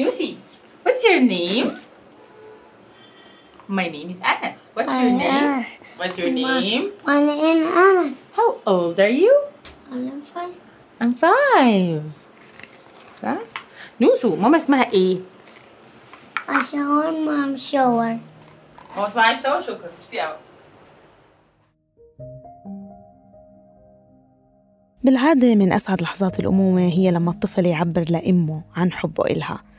Nusi, 0.00 0.38
what's 0.82 1.04
your 1.04 1.20
name? 1.20 1.76
My 3.68 3.86
name 3.88 4.08
is 4.08 4.18
Anas. 4.24 4.70
What's 4.72 4.96
your 4.96 5.12
name? 5.12 5.20
Anas. 5.20 5.68
What's 6.00 6.16
your 6.16 6.32
name? 6.32 6.92
My 7.04 7.20
name 7.20 7.58
is 7.64 7.68
Anas. 7.68 8.16
How 8.32 8.48
old 8.64 8.98
are 8.98 9.12
you? 9.22 9.34
I'm 9.92 10.22
fine. 10.22 10.56
I'm 11.00 11.12
five. 11.12 12.00
صح؟ 13.22 13.38
نوسو 14.00 14.36
ماما 14.36 14.56
اسمها 14.56 14.92
إيه؟ 14.92 15.18
I 16.48 16.60
shower, 16.70 17.12
mom 17.12 17.58
shower. 17.58 18.16
ماما 18.96 19.06
اسمها 19.06 19.24
عايشة 19.24 19.60
شكرا 19.60 19.90
ميرسي 19.92 20.20
قوي 20.20 20.36
بالعادة 25.04 25.54
من 25.54 25.72
أسعد 25.72 26.02
لحظات 26.02 26.40
الأمومة 26.40 26.88
هي 26.88 27.10
لما 27.10 27.30
الطفل 27.30 27.66
يعبر 27.66 28.04
لأمه 28.10 28.62
عن 28.76 28.92
حبه 28.92 29.24
إلها 29.24 29.69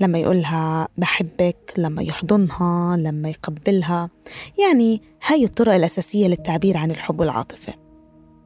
لما 0.00 0.18
يقولها 0.18 0.88
بحبك 0.98 1.72
لما 1.78 2.02
يحضنها 2.02 2.96
لما 2.96 3.28
يقبلها. 3.28 4.10
يعني 4.58 5.02
هاي 5.26 5.44
الطرق 5.44 5.74
الأساسية 5.74 6.26
للتعبير 6.26 6.76
عن 6.76 6.90
الحب 6.90 7.20
والعاطفة. 7.20 7.74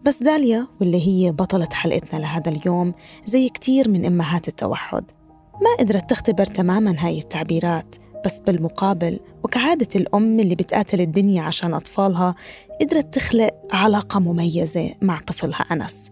بس 0.04 0.22
داليا 0.22 0.66
واللي 0.80 1.06
هي 1.06 1.30
بطلة 1.32 1.68
حلقتنا 1.72 2.18
لهذا 2.18 2.50
اليوم 2.50 2.94
زي 3.26 3.48
كتير 3.48 3.88
من 3.88 4.04
أمهات 4.04 4.48
التوحد. 4.48 5.04
ما 5.52 5.76
قدرت 5.84 6.10
تختبر 6.10 6.46
تماما 6.46 6.94
هاي 6.98 7.18
التعبيرات 7.18 7.96
بس 8.24 8.38
بالمقابل 8.38 9.20
وكعادة 9.44 9.88
الأم 9.96 10.40
اللي 10.40 10.54
بتقاتل 10.54 11.00
الدنيا 11.00 11.42
عشان 11.42 11.74
أطفالها 11.74 12.34
قدرت 12.80 13.14
تخلق 13.14 13.50
علاقة 13.72 14.20
مميزة 14.20 14.94
مع 15.02 15.18
طفلها 15.18 15.66
أنس. 15.72 16.11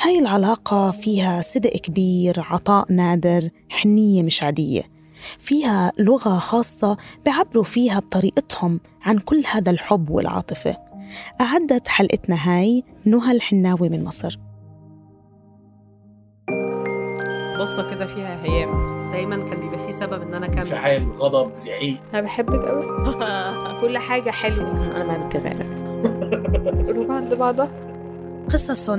هاي 0.00 0.18
العلاقة 0.18 0.90
فيها 0.90 1.40
صدق 1.40 1.70
كبير 1.76 2.34
عطاء 2.50 2.92
نادر 2.92 3.48
حنية 3.68 4.22
مش 4.22 4.42
عادية. 4.42 4.82
فيها 5.38 5.92
لغة 5.98 6.38
خاصة 6.38 6.96
بيعبروا 7.24 7.64
فيها 7.64 7.98
بطريقتهم 8.00 8.80
عن 9.02 9.18
كل 9.18 9.42
هذا 9.52 9.70
الحب 9.70 10.10
والعاطفة. 10.10 10.76
أعدت 11.40 11.88
حلقتنا 11.88 12.36
هاي 12.40 12.84
نهى 13.04 13.32
الحناوي 13.36 13.88
من 13.88 14.04
مصر. 14.04 14.38
بصة 17.60 17.90
كده 17.90 18.06
فيها 18.06 18.42
هيام. 18.44 18.98
دايما 19.12 19.36
كان 19.44 19.60
بيبقى 19.60 19.78
فيه 19.78 19.90
سبب 19.90 20.22
إن 20.22 20.34
أنا 20.34 20.46
اكمل 20.46 20.58
انفعال 20.58 21.12
غضب 21.12 21.54
زعيق. 21.54 22.00
أنا 22.14 22.22
بحبك 22.22 22.64
قوي 22.68 22.84
كل 23.80 23.98
حاجة 23.98 24.30
حلوة. 24.30 24.96
أنا 24.96 25.04
ما 25.04 25.26
بتغير 25.26 25.62
قلوب 26.88 27.10
عند 27.18 27.34
بعضها. 27.34 27.87
قصص 28.52 28.90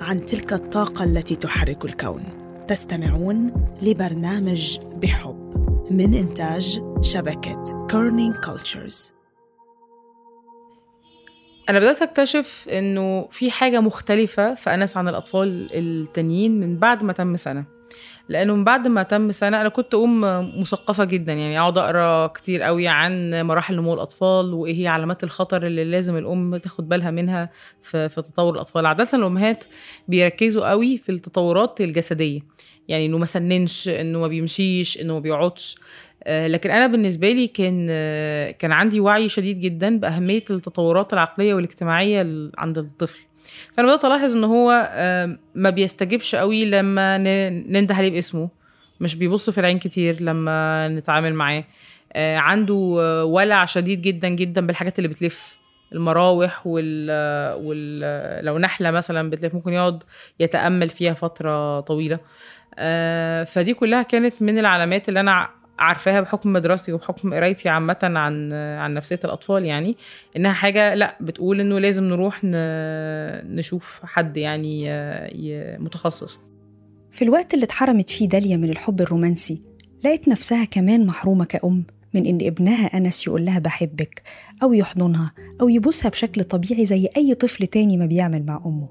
عن 0.00 0.26
تلك 0.26 0.52
الطاقة 0.52 1.04
التي 1.04 1.36
تحرك 1.36 1.84
الكون. 1.84 2.22
تستمعون 2.68 3.52
لبرنامج 3.82 4.78
بحب 4.80 5.36
من 5.90 6.14
إنتاج 6.14 6.80
شبكة 7.00 7.86
Kerning 7.90 8.36
Cultures 8.36 9.12
أنا 11.68 11.78
بدأت 11.78 12.02
أكتشف 12.02 12.68
إنه 12.68 13.28
في 13.30 13.50
حاجة 13.50 13.80
مختلفة 13.80 14.54
في 14.54 14.74
انس 14.74 14.96
عن 14.96 15.08
الأطفال 15.08 15.68
التانيين 15.72 16.60
من 16.60 16.78
بعد 16.78 17.04
ما 17.04 17.12
تم 17.12 17.36
سنة. 17.36 17.75
لأنه 18.28 18.54
من 18.56 18.64
بعد 18.64 18.88
ما 18.88 19.02
تم 19.02 19.32
سنة 19.32 19.60
أنا 19.60 19.68
كنت 19.68 19.94
أم 19.94 20.20
مثقفة 20.60 21.04
جدا 21.04 21.32
يعني 21.32 21.60
أقعد 21.60 21.78
أقرأ 21.78 22.26
كتير 22.26 22.62
قوي 22.62 22.88
عن 22.88 23.42
مراحل 23.42 23.76
نمو 23.76 23.94
الأطفال 23.94 24.52
وإيه 24.54 24.82
هي 24.82 24.86
علامات 24.88 25.24
الخطر 25.24 25.66
اللي 25.66 25.84
لازم 25.84 26.16
الأم 26.16 26.56
تاخد 26.56 26.88
بالها 26.88 27.10
منها 27.10 27.50
في, 27.82 28.08
في 28.08 28.22
تطور 28.22 28.54
الأطفال. 28.54 28.86
عادة 28.86 29.08
الأمهات 29.14 29.64
بيركزوا 30.08 30.70
قوي 30.70 30.98
في 30.98 31.12
التطورات 31.12 31.80
الجسدية 31.80 32.40
يعني 32.88 33.06
إنه 33.06 33.18
ما 33.18 33.26
سننش 33.26 33.88
إنه 33.88 34.18
ما 34.20 34.28
بيمشيش 34.28 35.00
إنه 35.00 35.14
ما 35.14 35.20
بيقعدش. 35.20 35.76
آه، 36.24 36.46
لكن 36.46 36.70
أنا 36.70 36.86
بالنسبة 36.86 37.30
لي 37.32 37.46
كان 37.46 37.86
كان 38.52 38.72
عندي 38.72 39.00
وعي 39.00 39.28
شديد 39.28 39.60
جدا 39.60 39.98
بأهمية 39.98 40.44
التطورات 40.50 41.12
العقلية 41.12 41.54
والاجتماعية 41.54 42.22
ال- 42.22 42.52
عند 42.58 42.78
الطفل. 42.78 43.18
فأنا 43.76 43.88
بدأت 43.88 44.04
ألاحظ 44.04 44.36
إن 44.36 44.44
هو 44.44 44.90
ما 45.54 45.70
بيستجبش 45.70 46.34
قوي 46.34 46.64
لما 46.64 47.18
ننده 47.48 47.94
عليه 47.94 48.10
باسمه. 48.10 48.48
مش 49.00 49.14
بيبص 49.14 49.50
في 49.50 49.58
العين 49.58 49.78
كتير 49.78 50.22
لما 50.22 50.88
نتعامل 50.88 51.34
معاه. 51.34 51.64
آه، 52.12 52.36
عنده 52.36 52.74
ولع 53.24 53.64
شديد 53.64 54.02
جدا 54.02 54.28
جدا 54.28 54.66
بالحاجات 54.66 54.98
اللي 54.98 55.08
بتلف. 55.08 55.56
المراوح 55.92 56.66
وال, 56.66 57.10
وال... 57.64 58.44
لو 58.44 58.58
نحلة 58.58 58.90
مثلا 58.90 59.30
بتلف 59.30 59.54
ممكن 59.54 59.72
يقعد 59.72 60.02
يتأمل 60.40 60.88
فيها 60.88 61.14
فترة 61.14 61.80
طويلة. 61.80 62.18
آه، 62.78 63.44
فدي 63.44 63.74
كلها 63.74 64.02
كانت 64.02 64.42
من 64.42 64.58
العلامات 64.58 65.08
اللي 65.08 65.20
أنا 65.20 65.50
عارفاها 65.78 66.20
بحكم 66.20 66.58
دراستي 66.58 66.92
وبحكم 66.92 67.34
قرايتي 67.34 67.68
عامة 67.68 67.98
عن 68.02 68.52
عن 68.52 68.94
نفسية 68.94 69.20
الأطفال 69.24 69.64
يعني 69.64 69.96
إنها 70.36 70.52
حاجة 70.52 70.94
لأ 70.94 71.16
بتقول 71.20 71.60
إنه 71.60 71.78
لازم 71.78 72.04
نروح 72.04 72.40
نشوف 73.54 74.00
حد 74.04 74.36
يعني 74.36 74.86
متخصص. 75.78 76.38
في 77.10 77.22
الوقت 77.22 77.54
اللي 77.54 77.64
اتحرمت 77.64 78.10
فيه 78.10 78.28
داليا 78.28 78.56
من 78.56 78.70
الحب 78.70 79.00
الرومانسي 79.00 79.60
لقت 80.04 80.28
نفسها 80.28 80.64
كمان 80.64 81.06
محرومة 81.06 81.44
كأم 81.44 81.84
من 82.14 82.26
إن 82.26 82.38
ابنها 82.42 82.86
أنس 82.86 83.26
يقول 83.26 83.44
لها 83.44 83.58
بحبك 83.58 84.22
أو 84.62 84.72
يحضنها 84.72 85.32
أو 85.60 85.68
يبوسها 85.68 86.08
بشكل 86.08 86.44
طبيعي 86.44 86.86
زي 86.86 87.08
أي 87.16 87.34
طفل 87.34 87.66
تاني 87.66 87.96
ما 87.96 88.06
بيعمل 88.06 88.46
مع 88.46 88.60
أمه. 88.66 88.88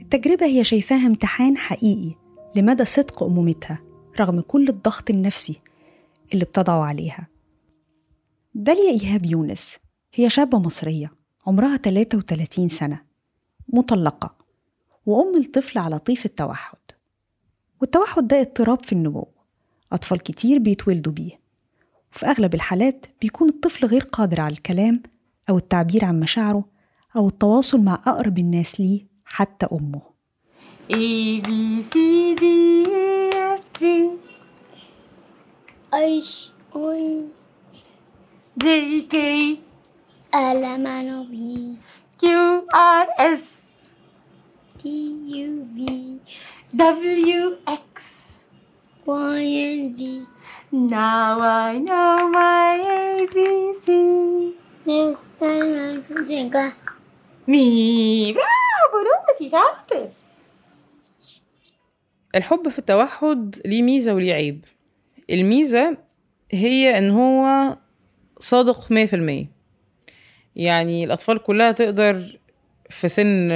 التجربة 0.00 0.46
هي 0.46 0.64
شايفاها 0.64 1.06
امتحان 1.06 1.56
حقيقي 1.56 2.14
لمدى 2.56 2.84
صدق 2.84 3.22
أمومتها 3.22 3.78
رغم 4.20 4.40
كل 4.40 4.68
الضغط 4.68 5.10
النفسي 5.10 5.60
اللي 6.34 6.44
بتضعه 6.44 6.84
عليها. 6.84 7.28
داليا 8.54 8.90
إيهاب 8.90 9.26
يونس 9.26 9.76
هي 10.14 10.30
شابة 10.30 10.58
مصرية 10.58 11.12
عمرها 11.46 11.76
33 11.76 12.68
سنة 12.68 13.02
مطلقة 13.68 14.34
وأم 15.06 15.40
لطفل 15.40 15.78
على 15.78 15.98
طيف 15.98 16.24
التوحد. 16.26 16.78
والتوحد 17.80 18.28
ده 18.28 18.40
اضطراب 18.40 18.84
في 18.84 18.92
النمو 18.92 19.28
أطفال 19.92 20.18
كتير 20.22 20.58
بيتولدوا 20.58 21.12
بيه 21.12 21.40
وفي 22.14 22.26
أغلب 22.26 22.54
الحالات 22.54 23.06
بيكون 23.20 23.48
الطفل 23.48 23.86
غير 23.86 24.02
قادر 24.02 24.40
على 24.40 24.52
الكلام 24.52 25.02
أو 25.50 25.56
التعبير 25.58 26.04
عن 26.04 26.20
مشاعره 26.20 26.64
أو 27.16 27.28
التواصل 27.28 27.80
مع 27.80 27.94
أقرب 28.06 28.38
الناس 28.38 28.80
ليه 28.80 29.06
حتى 29.24 29.66
أمه. 29.72 30.02
A 30.92 31.42
B 31.46 31.48
C 31.92 31.94
D 32.40 32.44
E 32.86 33.34
F 33.34 33.80
G 33.80 33.84
H 35.94 36.50
I 36.76 37.28
and 38.58 39.00
J 39.00 39.60
K 40.34 40.64
L 40.64 40.86
M 40.86 41.28
N 41.30 41.78
P 42.18 42.66
Q 42.74 43.08
R 43.18 43.72
S 44.82 45.16
T 45.26 45.64
U 45.74 46.16
V 46.72 47.56
W 47.68 48.04
X 49.06 49.74
Y 49.74 49.94
and 49.94 50.20
Z 50.72 51.42
now 51.42 51.78
I 51.78 52.28
know 52.28 52.80
my 52.80 53.26
ABC 53.26 53.72
next 53.86 54.52
time 54.86 55.20
sing 55.40 56.02
with 56.28 56.72
me 57.48 58.32
برافو 58.32 60.08
الحب 62.34 62.68
في 62.68 62.78
التوحد 62.78 63.56
ليه 63.66 63.82
ميزة 63.82 64.14
وليه 64.14 64.32
عيب. 64.34 64.64
الميزة 65.30 65.96
هي 66.50 66.98
إن 66.98 67.10
هو 67.10 67.76
صادق 68.40 68.92
مية 68.92 69.06
في 69.06 69.16
المية. 69.16 69.46
يعني 70.56 71.04
الأطفال 71.04 71.38
كلها 71.38 71.72
تقدر 71.72 72.38
في 72.90 73.08
سن 73.08 73.48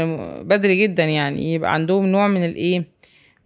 بدري 0.43 0.83
جدا 0.83 1.05
يعني 1.05 1.55
يبقى 1.55 1.75
عندهم 1.75 2.07
نوع 2.07 2.29
من 2.29 2.45
الإيه 2.45 2.85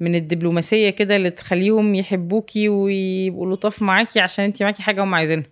من 0.00 0.14
الدبلوماسية 0.14 0.90
كده 0.90 1.16
اللي 1.16 1.30
تخليهم 1.30 1.94
يحبوكي 1.94 2.68
ويبقوا 2.68 3.52
لطاف 3.54 3.82
معاكي 3.82 4.20
عشان 4.20 4.44
انتي 4.44 4.64
معاكي 4.64 4.82
حاجة 4.82 5.04
هم 5.04 5.14
عايزينها. 5.14 5.46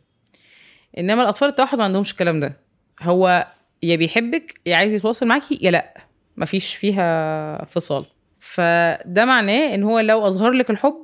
إنما 0.99 1.23
الأطفال 1.23 1.49
التوحد 1.49 1.79
ما 1.79 1.85
عندهمش 1.85 2.11
الكلام 2.13 2.41
ده. 2.41 2.61
هو 3.03 3.47
يا 3.83 3.97
بيحبك 3.97 4.61
يا 4.67 4.77
عايز 4.77 4.95
يتواصل 4.95 5.27
معاكي 5.27 5.59
يا 5.63 5.71
لأ. 5.71 5.95
مفيش 6.37 6.75
فيها 6.75 7.65
فصال. 7.65 8.07
فده 8.41 9.25
معناه 9.25 9.75
إن 9.75 9.83
هو 9.83 10.01
لو 10.01 10.27
أظهر 10.27 10.51
لك 10.51 10.71
الحب 10.71 11.04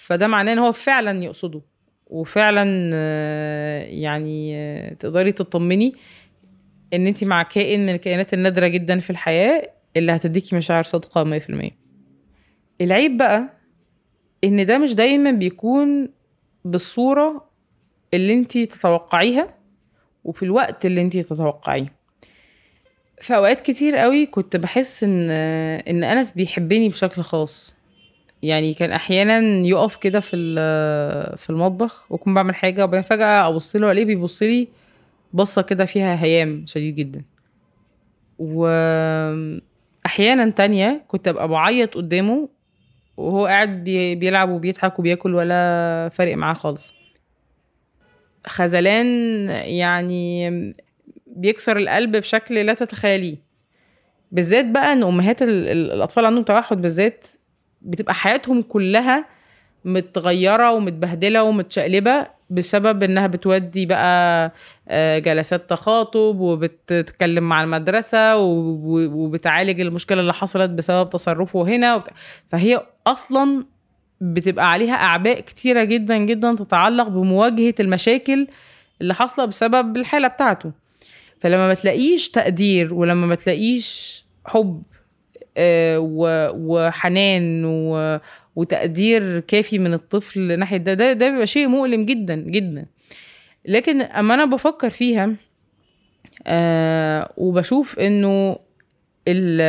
فده 0.00 0.26
معناه 0.26 0.52
إن 0.52 0.58
هو 0.58 0.72
فعلا 0.72 1.24
يقصده 1.24 1.60
وفعلا 2.06 2.90
آه، 2.94 3.82
يعني 3.82 4.56
آه، 4.56 4.94
تقدري 4.94 5.32
تطمني 5.32 5.94
إن 6.94 7.06
انت 7.06 7.24
مع 7.24 7.42
كائن 7.42 7.80
من 7.80 7.94
الكائنات 7.94 8.34
النادرة 8.34 8.66
جدا 8.66 9.00
في 9.00 9.10
الحياة 9.10 9.70
اللي 9.96 10.12
هتديكي 10.12 10.56
مشاعر 10.56 10.82
صادقة 10.82 11.24
100% 11.24 11.70
العيب 12.80 13.16
بقى 13.16 13.48
إن 14.44 14.66
ده 14.66 14.78
مش 14.78 14.94
دايما 14.94 15.30
بيكون 15.30 16.08
بالصورة 16.64 17.50
اللي 18.14 18.32
انت 18.32 18.58
تتوقعيها 18.58 19.54
وفي 20.24 20.42
الوقت 20.42 20.86
اللي 20.86 21.00
انت 21.00 21.16
تتوقعيه. 21.18 21.92
في 23.20 23.36
أوقات 23.36 23.60
كتير 23.60 23.96
قوي 23.96 24.26
كنت 24.26 24.56
بحس 24.56 25.04
إن 25.04 25.30
إن 25.30 26.04
أنس 26.04 26.32
بيحبني 26.32 26.88
بشكل 26.88 27.22
خاص. 27.22 27.79
يعني 28.42 28.74
كان 28.74 28.92
أحيانا 28.92 29.66
يقف 29.66 29.96
كده 29.96 30.20
في 30.20 30.36
في 31.36 31.50
المطبخ 31.50 32.12
وأكون 32.12 32.34
بعمل 32.34 32.54
حاجة 32.54 32.84
وبعدين 32.84 33.02
فجأة 33.02 33.48
أبص 33.48 33.76
له 33.76 33.92
ألاقيه 33.92 34.06
بيبص 34.06 34.42
لي 34.42 34.68
بصة 35.32 35.62
كده 35.62 35.84
فيها 35.84 36.22
هيام 36.24 36.64
شديد 36.66 36.94
جدا. 36.96 37.22
واحيانا 38.38 39.60
تانية 40.50 41.04
كنت 41.08 41.28
أبقى 41.28 41.48
بعيط 41.48 41.94
قدامه 41.94 42.48
وهو 43.16 43.46
قاعد 43.46 43.84
بي- 43.84 44.14
بيلعب 44.14 44.50
وبيضحك 44.50 44.98
وبياكل 44.98 45.34
ولا 45.34 46.08
فارق 46.12 46.36
معاه 46.36 46.54
خالص. 46.54 46.92
خذلان 48.46 49.06
يعني 49.50 50.50
بيكسر 51.26 51.76
القلب 51.76 52.16
بشكل 52.16 52.54
لا 52.54 52.74
تتخيليه. 52.74 53.36
بالذات 54.32 54.64
بقى 54.66 54.92
إن 54.92 55.02
أمهات 55.02 55.42
ال- 55.42 55.68
ال- 55.68 55.92
الأطفال 55.92 56.24
عندهم 56.24 56.42
توحد 56.44 56.82
بالذات 56.82 57.26
بتبقى 57.82 58.14
حياتهم 58.14 58.62
كلها 58.62 59.26
متغيرة 59.84 60.72
ومتبهدلة 60.72 61.42
ومتشقلبة 61.42 62.26
بسبب 62.50 63.02
إنها 63.02 63.26
بتودي 63.26 63.86
بقى 63.86 64.52
آه، 64.88 65.18
جلسات 65.18 65.70
تخاطب 65.70 66.40
وبتتكلم 66.40 67.48
مع 67.48 67.62
المدرسة 67.62 68.36
وب- 68.36 69.12
وبتعالج 69.14 69.80
المشكلة 69.80 70.20
اللي 70.20 70.32
حصلت 70.32 70.70
بسبب 70.70 71.10
تصرفه 71.10 71.62
هنا. 71.62 72.04
فهي 72.50 72.86
أصلا 73.06 73.64
بتبقى 74.20 74.72
عليها 74.72 74.94
أعباء 74.94 75.40
كتيرة 75.40 75.84
جدا 75.84 76.16
جدا 76.16 76.54
تتعلق 76.54 77.08
بمواجهة 77.08 77.74
المشاكل 77.80 78.46
اللي 79.00 79.14
حاصلة 79.14 79.44
بسبب 79.44 79.96
الحالة 79.96 80.28
بتاعته 80.28 80.72
فلما 81.40 81.68
ما 81.68 81.74
تلاقيش 81.74 82.28
تقدير 82.30 82.94
ولما 82.94 83.26
ما 83.26 83.34
تلاقيش 83.34 84.24
حب 84.46 84.82
وحنان 85.60 87.64
وتقدير 88.56 89.40
كافي 89.40 89.78
من 89.78 89.94
الطفل 89.94 90.58
ناحية 90.58 90.76
ده. 90.76 90.94
ده 90.94 91.12
ده 91.12 91.30
بيبقى 91.30 91.46
شيء 91.46 91.68
مؤلم 91.68 92.04
جدا 92.04 92.34
جدا. 92.34 92.86
لكن 93.66 94.02
أما 94.02 94.34
أنا 94.34 94.44
بفكر 94.44 94.90
فيها 94.90 95.32
آه 96.46 97.32
وبشوف 97.36 97.98
إنه 97.98 98.50
ال- 99.28 99.60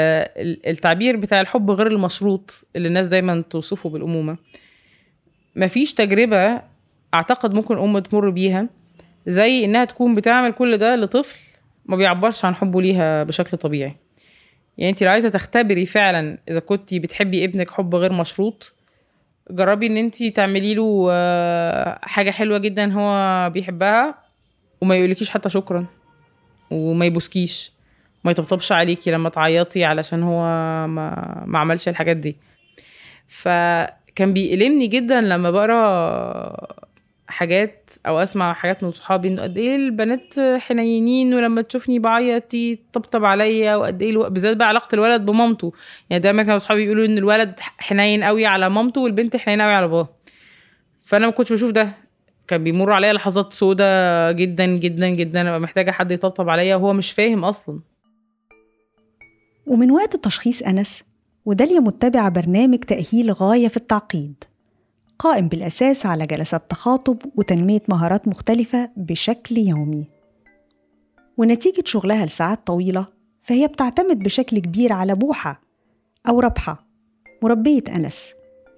ال- 0.41 0.67
التعبير 0.67 1.15
بتاع 1.17 1.41
الحب 1.41 1.71
غير 1.71 1.87
المشروط 1.87 2.63
اللي 2.75 2.87
الناس 2.87 3.07
دايما 3.07 3.43
توصفه 3.49 3.89
بالأمومة. 3.89 4.37
مفيش 5.55 5.93
تجربة 5.93 6.61
أعتقد 7.13 7.53
ممكن 7.53 7.77
ام 7.77 7.99
تمر 7.99 8.29
بيها 8.29 8.67
زي 9.27 9.65
إنها 9.65 9.85
تكون 9.85 10.15
بتعمل 10.15 10.51
كل 10.51 10.77
ده 10.77 10.95
لطفل 10.95 11.37
ما 11.85 11.95
بيعبرش 11.95 12.45
عن 12.45 12.55
حبه 12.55 12.81
ليها 12.81 13.23
بشكل 13.23 13.57
طبيعي. 13.57 13.95
يعني 14.77 14.91
انت 14.91 15.03
لو 15.03 15.09
عايزة 15.09 15.29
تختبري 15.29 15.85
فعلا 15.85 16.37
إذا 16.49 16.59
كنتي 16.59 16.99
بتحبي 16.99 17.45
ابنك 17.45 17.71
حب 17.71 17.95
غير 17.95 18.13
مشروط 18.13 18.73
جربي 19.51 19.87
إن 19.87 19.97
انت 19.97 20.23
تعملي 20.23 20.73
له 20.73 21.07
آه، 21.11 21.99
حاجة 22.01 22.31
حلوة 22.31 22.57
جدا 22.57 22.93
هو 22.93 23.49
بيحبها 23.49 24.15
وما 24.81 24.95
يقولكيش 24.95 25.29
حتى 25.29 25.49
شكرا 25.49 25.85
وما 26.71 27.05
يبوسكيش 27.05 27.71
ما 28.23 28.31
يطبطبش 28.31 28.71
عليكي 28.71 29.11
لما 29.11 29.29
تعيطي 29.29 29.83
علشان 29.85 30.23
هو 30.23 30.43
ما, 30.87 31.43
ما 31.45 31.59
عملش 31.59 31.89
الحاجات 31.89 32.17
دي. 32.17 32.37
فكان 33.27 34.33
بيألمني 34.33 34.87
جدا 34.87 35.21
لما 35.21 35.51
بقرأ 35.51 36.67
حاجات 37.31 37.89
أو 38.07 38.19
أسمع 38.19 38.53
حاجات 38.53 38.83
من 38.83 38.91
صحابي 38.91 39.27
إنه 39.27 39.41
قد 39.41 39.57
إيه 39.57 39.75
البنات 39.75 40.39
حنينين 40.39 41.33
ولما 41.33 41.61
تشوفني 41.61 41.99
بعيط 41.99 42.43
تطبطب 42.93 43.25
عليا 43.25 43.75
وقد 43.75 44.01
إيه 44.01 44.09
ألو... 44.11 44.29
بالذات 44.29 44.57
بقى 44.57 44.67
علاقة 44.67 44.95
الولد 44.95 45.25
بمامته. 45.25 45.73
يعني 46.09 46.23
دايما 46.23 46.43
كانوا 46.43 46.57
صحابي 46.57 46.81
بيقولوا 46.83 47.05
إن 47.05 47.17
الولد 47.17 47.59
حنين 47.77 48.23
قوي 48.23 48.45
على 48.45 48.69
مامته 48.69 49.01
والبنت 49.01 49.35
حنينة 49.37 49.63
قوي 49.63 49.73
على 49.73 49.87
باباها 49.87 50.09
فأنا 51.05 51.25
ما 51.25 51.31
كنتش 51.31 51.53
بشوف 51.53 51.71
ده. 51.71 51.91
كان 52.47 52.63
بيمر 52.63 52.91
عليا 52.91 53.13
لحظات 53.13 53.53
سودة 53.53 54.31
جدا 54.31 54.65
جدا 54.65 55.09
جدا. 55.09 55.41
أبقى 55.49 55.59
محتاجة 55.59 55.91
حد 55.91 56.11
يطبطب 56.11 56.49
عليا 56.49 56.75
وهو 56.75 56.93
مش 56.93 57.11
فاهم 57.11 57.45
أصلا. 57.45 57.79
ومن 59.67 59.91
وقت 59.91 60.15
تشخيص 60.15 60.61
أنس 60.61 61.03
وداليا 61.45 61.79
متبعة 61.79 62.29
برنامج 62.29 62.79
تأهيل 62.79 63.31
غاية 63.31 63.67
في 63.67 63.77
التعقيد. 63.77 64.43
قائم 65.21 65.47
بالأساس 65.47 66.05
على 66.05 66.25
جلسات 66.25 66.71
تخاطب 66.71 67.17
وتنمية 67.35 67.81
مهارات 67.89 68.27
مختلفة 68.27 68.89
بشكل 68.97 69.57
يومي. 69.57 70.07
ونتيجة 71.37 71.83
شغلها 71.85 72.25
لساعات 72.25 72.67
طويلة 72.67 73.07
فهي 73.41 73.67
بتعتمد 73.67 74.19
بشكل 74.19 74.59
كبير 74.59 74.93
على 74.93 75.15
بوحة 75.15 75.61
أو 76.29 76.39
ربحة 76.39 76.87
مربية 77.43 77.83
أنس 77.95 78.33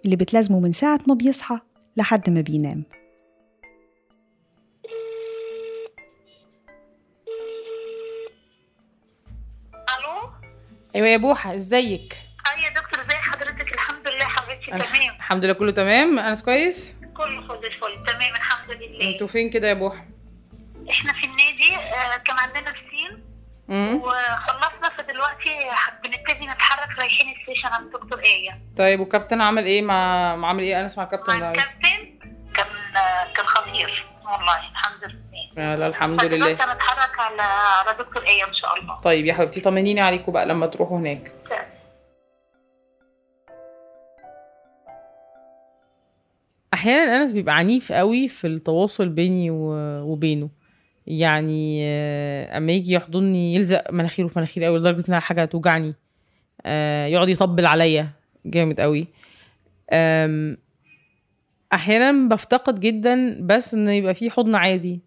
اللي 0.06 0.16
بتلازمه 0.16 0.60
من 0.60 0.72
ساعة 0.72 1.00
ما 1.08 1.14
بيصحى 1.14 1.60
لحد 1.98 2.30
ما 2.30 2.42
بينام. 2.42 2.84
ألو؟ 9.74 10.30
أيوه 10.96 11.08
يا 11.08 11.18
بوحة 11.18 11.56
إزيك؟ 11.56 12.33
تمام. 14.80 15.16
الحمد 15.18 15.46
لله 15.46 15.54
كله 15.54 15.72
تمام. 15.72 16.20
أنا 16.20 16.36
كويس؟ 16.36 16.96
كله 17.18 17.48
فل 17.48 17.66
الفل. 17.66 18.06
تمام 18.08 18.36
الحمد 18.36 18.72
لله. 18.72 19.12
أنتوا 19.14 19.28
فين 19.28 19.50
كده 19.50 19.68
يا 19.68 19.74
بوحة؟ 19.74 20.06
إحنا 20.90 21.14
في 21.14 21.24
النادي 21.26 21.76
آه 21.76 22.18
كان 22.18 22.36
عندنا 22.40 22.74
امم 23.70 23.96
وخلصنا 23.96 24.90
فدلوقتي 24.98 25.60
بنبتدي 26.04 26.48
نتحرك 26.48 27.00
رايحين 27.00 27.36
السيشن 27.42 27.68
عند 27.68 27.92
دكتور 27.92 28.20
آية. 28.20 28.62
طيب 28.78 29.00
والكابتن 29.00 29.42
عمل 29.42 29.66
إيه 29.66 29.82
مع 29.82 30.36
مع 30.36 30.50
عمل 30.50 30.64
إيه؟ 30.64 30.78
أنا 30.78 30.86
اسمع 30.86 31.04
كابتن 31.04 31.34
مع 31.34 31.40
ده؟ 31.40 31.50
الكابتن 31.52 32.20
كان 32.54 32.66
آه 32.96 33.34
كان 33.34 33.46
خطير. 33.46 34.06
والله 34.26 34.58
الحمد 34.72 35.04
لله. 35.04 35.76
لا 35.76 35.88
الحمد 35.88 36.26
لله. 36.26 36.52
هنتحرك 36.52 37.20
على 37.20 37.42
على 37.42 37.98
دكتور 38.00 38.24
آية 38.28 38.44
إن 38.44 38.54
شاء 38.54 38.80
الله. 38.80 38.98
طيب 38.98 39.26
يا 39.26 39.34
حبيبتي 39.34 39.62
طمنيني 39.62 40.02
عليكم 40.02 40.32
بقى 40.32 40.46
لما 40.46 40.66
تروحوا 40.66 40.98
هناك. 40.98 41.32
أحيانا 46.84 47.18
أنس 47.18 47.34
بيبقى 47.34 47.58
عنيف 47.58 47.92
قوي 47.92 48.28
في 48.28 48.48
التواصل 48.48 49.10
بيني 49.10 49.48
وبينه. 49.52 50.50
يعني 51.08 51.80
آه، 51.84 52.58
أما 52.58 52.72
يجي 52.72 52.94
يحضني 52.94 53.56
يلزق 53.56 53.92
مناخيره 53.92 54.28
في 54.28 54.40
مناخيري 54.40 54.66
قوي 54.66 54.80
لدرجة 54.80 55.04
إنها 55.10 55.20
حاجة 55.20 55.46
توجعني. 55.46 55.94
آه، 56.66 57.06
يقعد 57.06 57.30
يطبل 57.30 57.66
عليا 57.66 58.10
جامد 58.46 58.80
قوي 58.80 59.08
أحيانا 61.74 62.28
بفتقد 62.30 62.80
جدا 62.80 63.38
بس 63.42 63.74
ان 63.74 63.90
يبقى 63.90 64.14
في 64.14 64.30
حضن 64.30 64.56
عادي. 64.56 65.02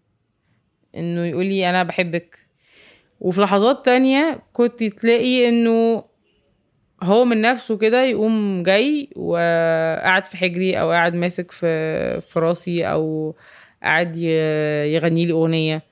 إنه 0.95 1.25
يقول 1.25 1.45
لي 1.45 1.69
أنا 1.69 1.83
بحبك. 1.83 2.39
وفي 3.19 3.41
لحظات 3.41 3.85
تانية 3.85 4.39
كنت 4.53 4.83
تلاقي 4.83 5.49
إنه 5.49 6.03
هو 7.03 7.25
من 7.25 7.41
نفسه 7.41 7.77
كده 7.77 8.03
يقوم 8.03 8.63
جاي 8.63 9.09
وقاعد 9.15 10.25
في 10.25 10.37
حجري 10.37 10.79
أو 10.79 10.91
قاعد 10.91 11.13
ماسك 11.13 11.51
في 11.51 12.21
في 12.21 12.39
راسي 12.39 12.85
أو 12.85 13.35
قاعد 13.83 14.17
يغني 14.85 15.25
لي 15.25 15.31
أغنية. 15.31 15.83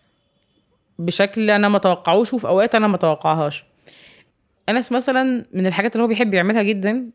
بشكل 0.99 1.49
أنا 1.49 1.69
ما 1.69 1.77
توقعوش 1.77 2.33
وفي 2.33 2.47
أوقات 2.47 2.75
أنا 2.75 2.87
ما 2.87 2.97
توقعهاش. 2.97 3.63
أنس 4.69 4.91
مثلا 4.91 5.45
من 5.53 5.67
الحاجات 5.67 5.95
اللي 5.95 6.03
هو 6.03 6.07
بيحب 6.07 6.33
يعملها 6.33 6.63
جدا 6.63 7.09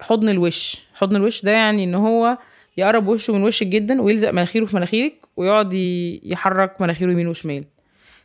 حضن 0.00 0.28
الوش. 0.28 0.86
حضن 0.94 1.16
الوش 1.16 1.42
ده 1.42 1.50
يعني 1.50 1.84
إن 1.84 1.94
هو 1.94 2.38
يقرب 2.76 3.08
وشه 3.08 3.34
من 3.34 3.42
وشك 3.42 3.66
جدا 3.66 4.02
ويلزق 4.02 4.30
مناخيره 4.30 4.64
في 4.64 4.76
مناخيرك 4.76 5.14
ويقعد 5.36 5.72
يحرك 6.22 6.80
مناخيره 6.80 7.12
يمين 7.12 7.28
وشمال. 7.28 7.64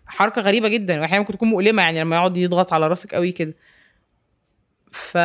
حركة 0.06 0.42
غريبة 0.42 0.68
جدا. 0.68 1.02
واحيانا 1.02 1.20
ممكن 1.20 1.34
تكون 1.34 1.50
مؤلمة 1.50 1.82
يعني 1.82 2.00
لما 2.00 2.16
يقعد 2.16 2.38
يضغط 2.38 2.74
على 2.74 2.88
راسك 2.88 3.16
قوي 3.16 3.32
كده. 3.32 3.54
ف 4.92 5.18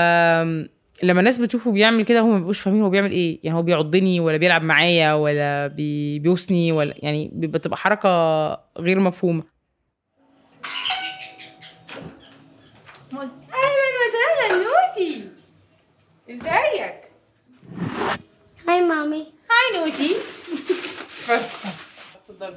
لما 1.02 1.20
الناس 1.20 1.38
بتشوفه 1.38 1.72
بيعمل 1.72 2.04
كده 2.04 2.20
هم 2.20 2.30
ما 2.30 2.36
بيبقوش 2.38 2.60
فاهمين 2.60 2.82
هو 2.82 2.90
بيعمل 2.90 3.10
إيه. 3.10 3.40
يعني 3.42 3.58
هو 3.58 3.62
بيعضني 3.62 4.20
ولا 4.20 4.36
بيلعب 4.36 4.64
معايا 4.64 5.14
ولا 5.14 5.66
بي... 5.66 6.18
بيوسني 6.18 6.72
ولا 6.72 6.94
يعني 6.98 7.30
بتبقى 7.34 7.76
حركة 7.76 8.08
غير 8.78 9.00
مفهومة. 9.00 9.42
أهلا 13.12 13.32
وسهلا 14.02 14.64
نوسي 14.64 15.28
إزيك؟ 16.30 17.02
Hi, 18.66 18.80
mommy. 18.90 19.24
Hi 19.50 19.66
نوسي 19.76 20.16
اتفضلي. 22.14 22.56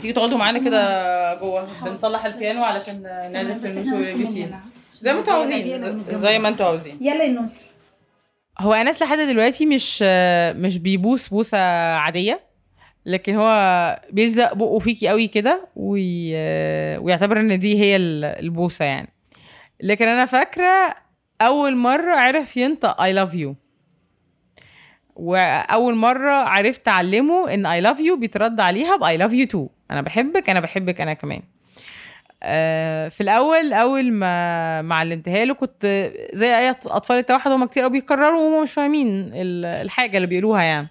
تيجي 0.00 0.12
تقعدوا 0.12 0.38
معانا 0.38 0.58
كده 0.58 1.34
جوه. 1.40 1.68
بنصلح 1.84 2.24
البيانو 2.24 2.64
علشان 2.64 3.02
نعزف 3.32 3.92
ال 3.92 4.26
ABC 4.26 4.50
زي 5.00 5.12
ما 5.12 5.18
أنتوا 5.18 5.32
عاوزين 5.34 5.78
زي- 6.18 6.38
ما 6.38 6.48
أنتوا 6.48 6.66
عاوزين. 6.66 6.98
يلا 7.00 7.24
يا 7.24 7.32
نوسي 7.32 7.70
هو 8.58 8.72
أنس 8.72 9.02
لحد 9.02 9.18
دلوقتي 9.18 9.66
مش 9.66 10.02
مش 10.56 10.78
بيبوس 10.78 11.28
بوسة 11.28 11.58
عادية 11.96 12.40
لكن 13.06 13.34
هو 13.36 14.00
بيلزق 14.12 14.54
بقه 14.54 14.78
فيكي 14.78 15.08
قوي 15.08 15.28
كده 15.28 15.68
وي... 15.76 16.34
ويعتبر 16.98 17.40
إن 17.40 17.58
دي 17.58 17.78
هي 17.80 17.96
ال- 17.96 18.24
البوسة 18.24 18.84
يعني. 18.84 19.08
لكن 19.82 20.08
أنا 20.08 20.26
فاكرة 20.26 20.94
أول 21.40 21.76
مرة 21.76 22.14
عرف 22.14 22.56
ينطق 22.56 23.00
I 23.00 23.12
love 23.12 23.34
you 23.34 23.54
وأول 25.16 25.94
مرة 25.94 26.30
عرفت 26.32 26.88
أعلمه 26.88 27.54
إن 27.54 27.66
I 27.66 27.80
love 27.80 28.00
you 28.00 28.16
بيترد 28.16 28.60
عليها 28.60 28.96
ب 28.96 29.16
I 29.16 29.19
love 29.19 29.32
you 29.32 29.46
too 29.46 29.68
أنا 29.90 30.02
بحبك 30.02 30.50
أنا 30.50 30.60
بحبك 30.60 31.00
أنا 31.00 31.14
كمان. 31.14 31.42
في 33.10 33.16
الأول 33.20 33.72
أول 33.72 34.12
ما 34.12 34.82
ما 34.82 34.94
علمتها 34.94 35.44
له 35.44 35.54
كنت 35.54 36.10
زي 36.32 36.58
أي 36.58 36.70
أطفال 36.70 37.16
التوحد 37.18 37.50
هم 37.50 37.64
كتير 37.64 37.82
قوي 37.82 37.92
بيكرروا 37.92 38.40
وهم 38.42 38.62
مش 38.62 38.72
فاهمين 38.72 39.08
ال- 39.34 39.64
الحاجة 39.64 40.16
اللي 40.16 40.26
بيقولوها 40.26 40.62
يعني. 40.62 40.88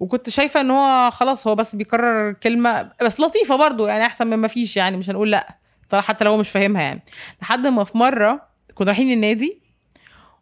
وكنت 0.00 0.28
شايفة 0.30 0.60
إن 0.60 0.70
هو 0.70 1.10
خلاص 1.10 1.46
هو 1.46 1.54
بس 1.54 1.76
بيكرر 1.76 2.32
كلمة 2.32 2.90
بس 3.02 3.20
لطيفة 3.20 3.56
برضو 3.56 3.86
يعني 3.86 4.06
أحسن 4.06 4.26
من 4.26 4.36
ما 4.36 4.48
فيش 4.48 4.76
يعني 4.76 4.96
مش 4.96 5.10
هنقول 5.10 5.30
لأ 5.30 5.58
حتى 5.94 6.24
لو 6.24 6.30
هو 6.30 6.36
مش 6.36 6.48
فاهمها 6.50 6.82
يعني. 6.82 7.02
لحد 7.42 7.66
ما 7.66 7.84
في 7.84 7.98
مرة 7.98 8.42
كنا 8.74 8.86
رايحين 8.86 9.12
النادي 9.12 9.60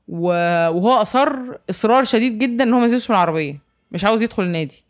وهو 0.08 0.92
أصر 0.92 1.28
إصرار 1.70 2.04
شديد 2.04 2.38
جدا 2.38 2.64
إن 2.64 2.72
هو 2.72 2.78
ما 2.78 2.84
ينزلش 2.84 3.10
من 3.10 3.16
العربية 3.16 3.58
مش 3.92 4.04
عاوز 4.04 4.22
يدخل 4.22 4.42
النادي. 4.42 4.84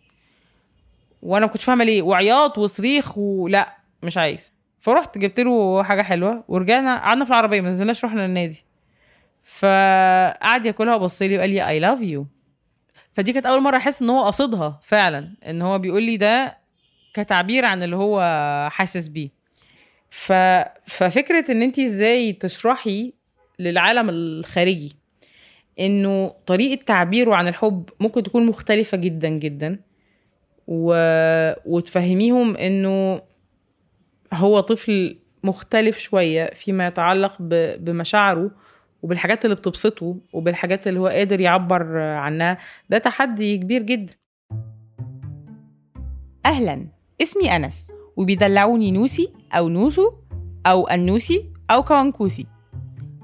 وأنا 1.22 1.46
ما 1.46 1.52
كنتش 1.52 1.64
فاهمة 1.64 1.84
ليه 1.84 2.02
وعياط 2.02 2.58
وصريخ 2.58 3.18
ولا 3.18 3.76
مش 4.02 4.16
عايز. 4.18 4.52
فرحت 4.86 5.18
جبت 5.18 5.40
له 5.40 5.82
حاجة 5.82 6.02
حلوة 6.02 6.44
ورجعنا 6.48 6.98
قعدنا 6.98 7.24
في 7.24 7.30
العربية 7.30 7.60
ما 7.60 7.70
نزلناش 7.70 8.04
رحنا 8.04 8.24
النادي. 8.24 8.64
فقعد 9.42 10.66
ياكلها 10.66 10.94
وبص 10.94 11.22
لي 11.22 11.36
وقال 11.38 11.50
لي 11.50 11.68
اي 11.68 11.80
لاف 11.80 12.00
يو 12.00 12.26
فدي 13.12 13.32
كانت 13.32 13.46
أول 13.46 13.60
مرة 13.62 13.76
أحس 13.76 14.02
إن 14.02 14.10
هو 14.10 14.24
قصدها 14.24 14.80
فعلا 14.82 15.30
إن 15.46 15.62
هو 15.62 15.78
بيقول 15.78 16.02
لي 16.02 16.16
ده 16.16 16.58
كتعبير 17.14 17.64
عن 17.64 17.82
اللي 17.82 17.96
هو 17.96 18.20
حاسس 18.72 19.08
بيه. 19.08 19.28
ف... 20.10 20.32
ففكرة 20.86 21.52
إن 21.52 21.62
انت 21.62 21.78
إزاي 21.78 22.32
تشرحي 22.32 23.12
للعالم 23.58 24.08
الخارجي 24.10 24.96
إنه 25.80 26.34
طريقة 26.46 26.82
تعبيره 26.84 27.34
عن 27.34 27.48
الحب 27.48 27.90
ممكن 28.00 28.22
تكون 28.22 28.46
مختلفة 28.46 28.96
جدا 28.96 29.28
جدا 29.28 29.80
و... 30.66 30.94
وتفهميهم 31.66 32.56
إنه 32.56 33.22
هو 34.34 34.60
طفل 34.60 35.18
مختلف 35.42 35.98
شوية 35.98 36.54
فيما 36.54 36.86
يتعلق. 36.86 37.36
بمشاعره 37.78 38.50
وبالحاجات 39.02 39.44
اللي 39.44 39.56
بتبسطه 39.56 40.16
وبالحاجات 40.32 40.88
اللي 40.88 41.00
هو 41.00 41.06
قادر 41.06 41.40
يعبر 41.40 41.98
عنها. 41.98 42.58
ده 42.90 42.98
تحدي 42.98 43.58
كبير 43.58 43.82
جدا. 43.82 44.12
أهلا 46.46 46.86
اسمي 47.22 47.56
أنس 47.56 47.86
وبيدلعوني 48.16 48.90
نوسي 48.90 49.32
أو 49.52 49.68
نوسو 49.68 50.12
أو 50.66 50.90
النوسي 50.90 51.52
أو 51.70 51.82
كوانكوسي 51.82 52.46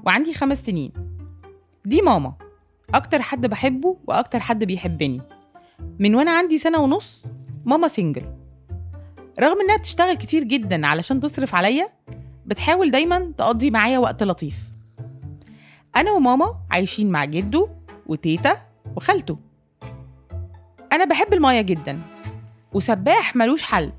وعندي 0.05 0.33
خمس 0.33 0.65
سنين. 0.65 0.91
دي 1.85 2.01
ماما 2.01 2.33
أكتر 2.93 3.21
حد 3.21 3.45
بحبه 3.45 3.97
وأكتر 4.07 4.39
حد 4.39 4.63
بيحبني. 4.63 5.21
من 5.99 6.15
وأنا 6.15 6.31
عندي 6.31 6.57
سنة 6.57 6.79
ونص 6.79 7.25
ماما 7.65 7.87
single 7.87 8.25
رغم 9.39 9.61
إنها 9.61 9.77
بتشتغل 9.77 10.15
كتير 10.15 10.43
جدا 10.43 10.87
علشان 10.87 11.19
تصرف 11.19 11.55
عليا 11.55 11.89
بتحاول 12.45 12.91
دايما 12.91 13.33
تقضي 13.37 13.71
معايا 13.71 13.99
وقت 13.99 14.23
لطيف. 14.23 14.55
أنا 15.95 16.11
وماما 16.11 16.55
عايشين 16.71 17.11
مع 17.11 17.25
جده 17.25 17.69
وتيتا 18.07 18.57
وخالته. 18.95 19.39
أنا 20.93 21.05
بحب 21.05 21.33
المايه 21.33 21.61
جدا 21.61 22.01
وسباح 22.73 23.35
ملوش 23.35 23.63
حل. 23.63 23.91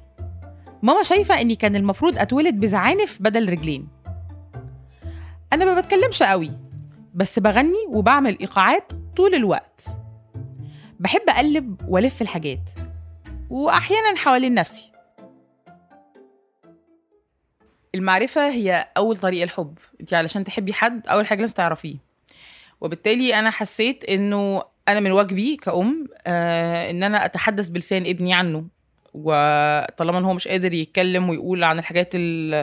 ماما 0.82 1.02
شايفة 1.02 1.40
إني 1.40 1.56
كان 1.56 1.76
المفروض 1.76 2.18
أتولد 2.18 2.60
بزعانف 2.60 3.22
بدل 3.22 3.48
رجلين. 3.48 3.88
أنا 5.52 5.64
ما 5.64 5.80
بتكلمش 5.80 6.22
قوي 6.22 6.50
بس 7.14 7.38
بغني 7.38 7.86
وبعمل 7.88 8.38
إيقاعات 8.40 8.92
طول 9.16 9.34
الوقت. 9.34 9.84
بحب 11.00 11.22
أقلب 11.28 11.80
وألف 11.88 12.22
الحاجات 12.22 12.60
واحيانا 13.50 14.16
حوالين 14.16 14.54
نفسي. 14.54 14.93
المعرفة 17.94 18.50
هي 18.50 18.88
أول 18.96 19.16
طريق 19.16 19.42
الحب. 19.42 19.78
أنت 20.00 20.14
علشان 20.14 20.44
تحبي 20.44 20.72
حد 20.72 21.06
أول 21.08 21.26
حاجة 21.26 21.40
لازم 21.40 21.54
تعرفيه. 21.54 21.96
وبالتالي 22.80 23.34
أنا 23.38 23.50
حسيت 23.50 24.04
إنه 24.04 24.62
أنا 24.88 25.00
من 25.00 25.10
واجبي 25.10 25.56
كأم 25.56 26.06
آه 26.26 26.90
إن 26.90 27.02
أنا 27.02 27.24
أتحدث 27.24 27.68
بلسان 27.68 28.06
ابني 28.06 28.34
عنه. 28.34 28.64
وطالما 29.14 30.18
إن 30.18 30.24
هو 30.24 30.34
مش 30.34 30.48
قادر 30.48 30.72
يتكلم 30.74 31.28
ويقول 31.28 31.64
عن 31.64 31.78
الحاجات 31.78 32.10
ال- 32.14 32.54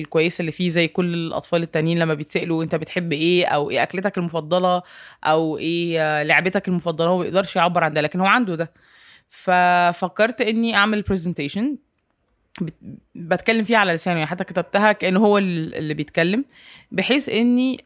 الكويسة 0.00 0.40
اللي 0.42 0.52
فيه 0.52 0.68
زي 0.68 0.88
كل 0.88 1.14
الأطفال 1.14 1.62
التانيين 1.62 1.98
لما 1.98 2.14
بيتسألوا 2.14 2.62
أنت 2.64 2.74
بتحب 2.74 3.12
إيه؟ 3.12 3.46
أو 3.46 3.70
إيه 3.70 3.82
أكلتك 3.82 4.18
المفضلة؟ 4.18 4.82
أو 5.24 5.58
إيه 5.58 6.00
آه، 6.02 6.22
لعبتك 6.22 6.68
المفضلة؟ 6.68 7.08
هو 7.08 7.16
ما 7.18 7.22
بيقدرش 7.22 7.56
يعبر 7.56 7.84
عن 7.84 7.92
ده 7.92 8.00
لكن 8.00 8.20
هو 8.20 8.26
عنده 8.26 8.54
ده. 8.54 8.72
ففكرت 9.30 10.40
إني 10.40 10.76
أعمل 10.76 11.02
presentation 11.02 11.76
بتكلم 13.14 13.64
فيها 13.64 13.78
على 13.78 13.92
لسانه 13.92 14.16
يعني 14.18 14.30
حتى 14.30 14.44
كتبتها 14.44 14.92
كانه 14.92 15.20
هو 15.20 15.38
ال- 15.38 15.74
اللي 15.74 15.94
بيتكلم 15.94 16.44
بحيث 16.92 17.28
إني 17.28 17.84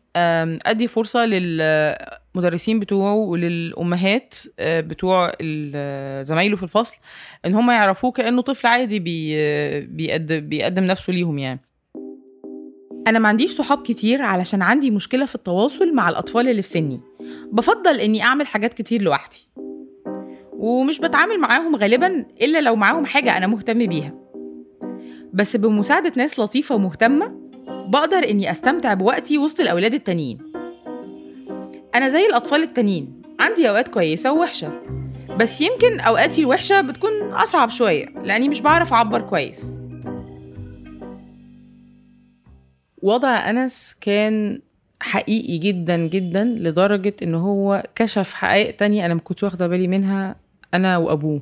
أدي 0.66 0.88
فرصة 0.88 1.26
للمدرسين 1.26 2.80
بتوعه 2.80 3.14
وللأمهات 3.14 4.34
بتوع 4.60 5.32
زمايله 6.22 6.56
في 6.56 6.62
الفصل 6.62 6.96
إن 7.46 7.54
هم 7.54 7.70
يعرفوه 7.70 8.10
كأنه 8.10 8.42
طفل 8.42 8.66
عادي 8.66 8.98
بي 8.98 9.36
بيقدم, 9.80 10.40
بيقدم 10.40 10.84
نفسه 10.84 11.12
ليهم 11.12 11.38
يعني. 11.38 11.60
أنا 13.06 13.18
ما 13.18 13.28
عنديش 13.28 13.50
صحاب 13.50 13.82
كتير 13.82 14.22
علشان 14.22 14.62
عندي 14.62 14.90
مشكلة 14.90 15.26
في 15.26 15.34
التواصل 15.34 15.94
مع 15.94 16.08
الأطفال 16.08 16.48
اللي 16.48 16.62
في 16.62 16.68
سني. 16.68 17.00
بفضل 17.52 18.00
إني 18.00 18.22
أعمل 18.22 18.46
حاجات 18.46 18.74
كتير 18.74 19.02
لوحدي. 19.02 19.48
ومش 20.52 20.98
بتعامل 20.98 21.40
معاهم 21.40 21.76
غالبا 21.76 22.26
إلا 22.42 22.60
لو 22.60 22.76
معاهم 22.76 23.06
حاجة 23.06 23.36
أنا 23.36 23.46
مهتم 23.46 23.86
بيها. 23.86 24.21
بس 25.32 25.56
بمساعدة 25.56 26.12
ناس 26.16 26.38
لطيفة 26.38 26.74
ومهتمة 26.74 27.32
بقدر 27.66 28.30
إني 28.30 28.50
أستمتع 28.50 28.94
بوقتي 28.94 29.38
وسط 29.38 29.60
الأولاد 29.60 29.94
التانيين. 29.94 30.38
أنا 31.94 32.08
زي 32.08 32.26
الأطفال 32.26 32.62
التانيين 32.62 33.22
عندي 33.40 33.68
أوقات 33.68 33.88
كويسة 33.88 34.32
ووحشة 34.32 34.82
بس 35.38 35.60
يمكن 35.60 36.00
أوقاتي 36.00 36.40
الوحشة 36.40 36.80
بتكون 36.80 37.22
أصعب 37.32 37.70
شوية 37.70 38.06
لأني 38.22 38.48
مش 38.48 38.60
بعرف 38.60 38.92
أعبر 38.92 39.20
كويس. 39.20 39.66
وضع 43.02 43.50
أنس 43.50 43.96
كان 44.00 44.60
حقيقي 45.00 45.58
جدا 45.58 45.96
جدا 45.96 46.44
لدرجة 46.44 47.14
إن 47.22 47.34
هو 47.34 47.82
كشف 47.94 48.34
حقائق 48.34 48.76
تانية 48.76 49.06
أنا 49.06 49.14
ما 49.14 49.20
كنتش 49.20 49.42
واخدة 49.42 49.66
بالي 49.66 49.88
منها 49.88 50.36
أنا 50.74 50.96
وأبوه. 50.96 51.40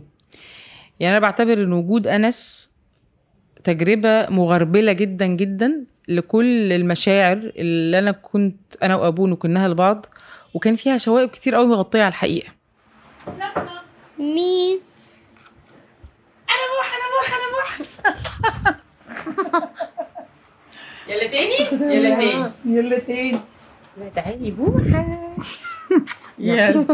يعني 1.01 1.17
أنا 1.17 1.23
بعتبر 1.23 1.53
إن 1.53 1.73
وجود 1.73 2.07
أنس 2.07 2.70
تجربة 3.65 4.27
مغربلة 4.31 4.93
جدا 4.93 5.27
جدا 5.27 5.85
لكل 6.09 6.73
المشاعر 6.73 7.53
اللي 7.57 7.99
أنا 7.99 8.11
كنت 8.13 8.57
أنا 8.83 8.97
وأبوه 8.97 9.29
نكنها 9.29 9.69
لبعض 9.69 10.07
وكان 10.55 10.77
فيها 10.77 10.99
شوائب 10.99 11.29
كتير 11.29 11.55
قوي 11.55 11.67
مغطية 11.67 12.03
على 12.03 12.09
الحقيقة. 12.09 12.49
مين؟ 14.19 14.81
يلا 21.09 21.27
تاني؟ 21.27 21.95
يلا 21.95 22.15
تاني. 22.15 22.53
يلا 22.65 22.99
تاني. 22.99 23.41
تعالي 24.15 24.51
بوحة. 24.51 25.37
يلا. 26.39 26.87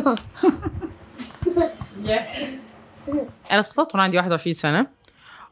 أنا 3.52 3.60
اتخطبت 3.60 3.94
وأنا 3.94 4.02
عندي 4.02 4.16
21 4.16 4.54
سنة. 4.54 4.86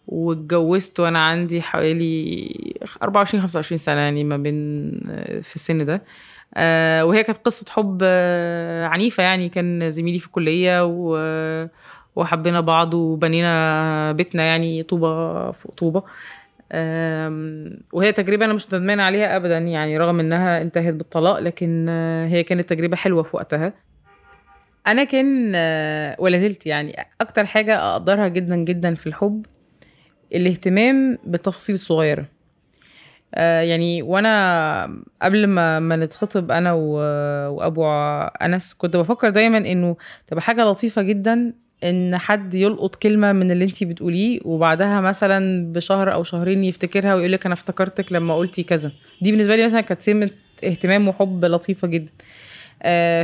واتجوزت 0.06 1.00
وأنا 1.00 1.18
عندي 1.26 1.62
حوالي 1.62 2.74
24 3.02 3.42
25 3.42 3.78
سنة 3.78 4.00
يعني 4.00 4.24
ما 4.24 4.36
بين 4.36 4.90
في 5.42 5.56
السن 5.56 5.84
ده. 5.86 6.02
آه، 6.56 7.04
وهي 7.04 7.22
كانت 7.24 7.38
قصة 7.44 7.66
حب 7.70 7.98
آه، 8.02 8.86
عنيفة 8.86 9.22
يعني 9.22 9.48
كان 9.48 9.90
زميلي 9.90 10.18
في 10.18 10.26
الكلية 10.26 10.84
و 10.84 11.18
وحبينا 12.16 12.60
بعض 12.60 12.94
وبنينا 12.94 14.12
بيتنا 14.12 14.42
يعني 14.42 14.82
طوبة 14.82 15.50
فوق 15.50 15.74
طوبة. 15.74 16.02
آم، 16.72 17.78
وهي 17.92 18.12
تجربة 18.12 18.44
أنا 18.44 18.52
مش 18.52 18.66
ندمانة 18.74 19.02
عليها 19.02 19.36
أبدا 19.36 19.58
يعني 19.58 19.98
رغم 19.98 20.20
إنها 20.20 20.62
انتهت 20.62 20.94
بالطلاق 20.94 21.38
لكن 21.38 21.86
آه، 21.88 22.26
هي 22.26 22.42
كانت 22.42 22.68
تجربة 22.68 22.96
حلوة 22.96 23.22
في 23.22 23.36
وقتها. 23.36 23.72
أنا 24.86 25.04
كان 25.04 25.52
آه، 25.54 26.16
ولا 26.18 26.38
زلت 26.38 26.66
يعني 26.66 27.06
أكتر 27.20 27.44
حاجة 27.46 27.92
أقدرها 27.92 28.28
جدا 28.28 28.56
جدا 28.56 28.94
في 28.94 29.06
الحب 29.06 29.46
الاهتمام 30.34 31.18
بالتفاصيل 31.24 31.74
الصغيرة 31.74 32.26
آه، 33.34 33.60
يعني 33.60 34.02
وأنا 34.02 35.02
قبل 35.22 35.46
ما 35.46 35.78
ما 35.80 35.96
نتخطب 35.96 36.50
أنا 36.50 36.72
وأبو 36.72 37.86
أنس 38.42 38.74
كنت 38.74 38.96
بفكر 38.96 39.30
دايما 39.30 39.58
إنه 39.58 39.96
تبقى 40.26 40.42
حاجة 40.42 40.62
لطيفة 40.64 41.02
جدا 41.02 41.52
إن 41.84 42.18
حد 42.18 42.54
يلقط 42.54 42.96
كلمة 42.96 43.32
من 43.32 43.50
اللي 43.50 43.64
أنتي 43.64 43.84
بتقوليه 43.84 44.40
وبعدها 44.44 45.00
مثلا 45.00 45.72
بشهر 45.72 46.12
أو 46.12 46.22
شهرين 46.24 46.64
يفتكرها 46.64 47.14
ويقول 47.14 47.32
لك 47.32 47.46
أنا 47.46 47.52
افتكرتك 47.52 48.12
لما 48.12 48.36
قلتي 48.36 48.62
كذا. 48.62 48.92
دي 49.22 49.30
بالنسبة 49.30 49.56
لي 49.56 49.64
مثلا 49.64 49.80
كانت 49.80 50.02
سمه 50.02 50.30
اهتمام 50.64 51.08
وحب 51.08 51.44
لطيفة 51.44 51.88
جدا. 51.88 52.12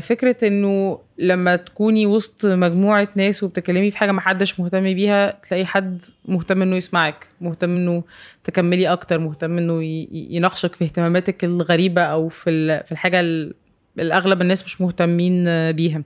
فكرة 0.00 0.36
إنه 0.48 0.98
لما 1.18 1.56
تكوني 1.56 2.06
وسط 2.06 2.46
مجموعة 2.46 3.08
ناس 3.16 3.42
وبتتكلمي 3.42 3.90
في 3.90 3.96
حاجة 3.98 4.12
محدش 4.12 4.60
مهتم 4.60 4.82
بيها 4.94 5.30
تلاقي 5.30 5.66
حد 5.66 6.02
مهتم 6.24 6.62
إنه 6.62 6.76
يسمعك 6.76 7.26
مهتم 7.40 7.76
إنه 7.76 8.02
تكملي 8.44 8.88
أكتر 8.92 9.18
مهتم 9.18 9.58
إنه 9.58 9.82
يناقشك 10.12 10.74
في 10.74 10.84
اهتماماتك 10.84 11.44
الغريبة 11.44 12.02
أو 12.02 12.28
في 12.28 12.82
في 12.86 12.92
الحاجة 12.92 13.20
ال- 13.20 13.54
الأغلب 13.98 14.42
الناس 14.42 14.64
مش 14.64 14.80
مهتمين 14.80 15.44
آه، 15.48 15.70
بيها. 15.70 16.02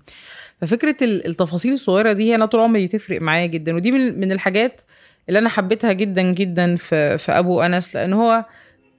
ففكرة 0.60 0.96
ال- 1.02 1.26
التفاصيل 1.26 1.72
الصغيرة 1.72 2.12
دي 2.12 2.34
أنا 2.34 2.46
طول 2.46 2.60
عمري 2.60 2.88
تفرق 2.88 3.20
معايا 3.22 3.46
جدا 3.46 3.74
ودي 3.74 3.90
من 3.92 4.20
من 4.20 4.32
الحاجات 4.32 4.80
اللي 5.28 5.38
أنا 5.38 5.48
حبيتها 5.48 5.92
جدا 5.92 6.22
جدا 6.22 6.76
في 6.76 7.18
في 7.18 7.32
أبو 7.32 7.60
أنس 7.62 7.94
لأن 7.94 8.12
هو 8.12 8.44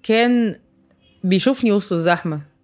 كان 0.04 0.56
بيشوفني 1.24 1.72
وسط 1.72 1.94
الزحمة. 1.94 2.55